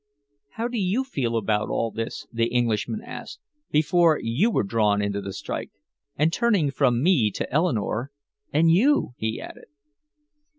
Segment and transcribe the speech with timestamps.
[0.53, 5.21] "How did you feel about all this," the Englishman asked, "before you were drawn into
[5.21, 5.69] the strike?"
[6.15, 8.09] And turning from me to Eleanore,
[8.51, 9.65] "And you?" he added.